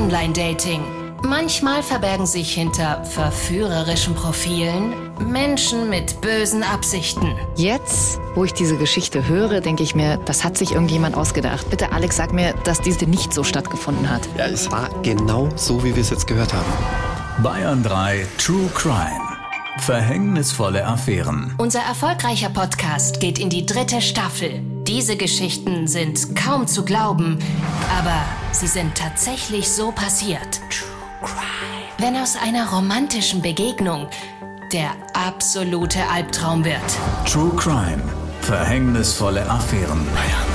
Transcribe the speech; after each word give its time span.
Online-Dating. 0.00 0.80
Manchmal 1.22 1.82
verbergen 1.82 2.24
sich 2.24 2.54
hinter 2.54 3.04
verführerischen 3.04 4.14
Profilen 4.14 4.94
Menschen 5.18 5.90
mit 5.90 6.22
bösen 6.22 6.62
Absichten. 6.62 7.34
Jetzt, 7.56 8.18
wo 8.34 8.44
ich 8.44 8.54
diese 8.54 8.78
Geschichte 8.78 9.28
höre, 9.28 9.60
denke 9.60 9.82
ich 9.82 9.94
mir, 9.94 10.16
das 10.24 10.42
hat 10.42 10.56
sich 10.56 10.72
irgendjemand 10.72 11.16
ausgedacht. 11.16 11.68
Bitte, 11.68 11.92
Alex, 11.92 12.16
sag 12.16 12.32
mir, 12.32 12.54
dass 12.64 12.80
diese 12.80 13.04
nicht 13.04 13.34
so 13.34 13.44
stattgefunden 13.44 14.08
hat. 14.08 14.26
Ja, 14.38 14.46
es 14.46 14.70
war 14.70 14.88
genau 15.02 15.50
so, 15.56 15.84
wie 15.84 15.94
wir 15.94 16.00
es 16.00 16.08
jetzt 16.08 16.26
gehört 16.26 16.54
haben. 16.54 17.42
Bayern 17.42 17.82
3 17.82 18.26
True 18.38 18.70
Crime. 18.74 19.20
Verhängnisvolle 19.80 20.86
Affären. 20.86 21.54
Unser 21.58 21.80
erfolgreicher 21.80 22.48
Podcast 22.48 23.20
geht 23.20 23.38
in 23.38 23.50
die 23.50 23.66
dritte 23.66 24.00
Staffel. 24.00 24.62
Diese 24.90 25.16
Geschichten 25.16 25.86
sind 25.86 26.34
kaum 26.34 26.66
zu 26.66 26.84
glauben, 26.84 27.38
aber 27.96 28.24
sie 28.50 28.66
sind 28.66 28.96
tatsächlich 28.96 29.70
so 29.70 29.92
passiert. 29.92 30.60
Wenn 31.98 32.16
aus 32.16 32.34
einer 32.34 32.68
romantischen 32.68 33.40
Begegnung 33.40 34.08
der 34.72 34.90
absolute 35.14 36.00
Albtraum 36.12 36.64
wird. 36.64 36.82
True 37.24 37.52
Crime. 37.56 38.02
Verhängnisvolle 38.40 39.48
Affären. 39.48 40.04
Bayern 40.06 40.49